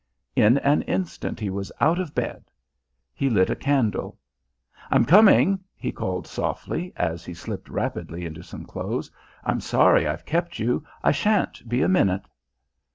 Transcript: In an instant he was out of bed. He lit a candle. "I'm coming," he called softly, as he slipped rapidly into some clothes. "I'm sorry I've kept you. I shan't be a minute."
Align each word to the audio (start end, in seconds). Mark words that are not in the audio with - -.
In 0.35 0.57
an 0.57 0.81
instant 0.81 1.39
he 1.39 1.51
was 1.51 1.71
out 1.79 1.99
of 1.99 2.15
bed. 2.15 2.45
He 3.13 3.29
lit 3.29 3.51
a 3.51 3.55
candle. 3.55 4.17
"I'm 4.89 5.05
coming," 5.05 5.59
he 5.75 5.91
called 5.91 6.25
softly, 6.25 6.91
as 6.95 7.23
he 7.23 7.35
slipped 7.35 7.69
rapidly 7.69 8.25
into 8.25 8.41
some 8.41 8.65
clothes. 8.65 9.11
"I'm 9.43 9.59
sorry 9.61 10.07
I've 10.07 10.25
kept 10.25 10.57
you. 10.57 10.83
I 11.03 11.11
shan't 11.11 11.69
be 11.69 11.83
a 11.83 11.87
minute." 11.87 12.23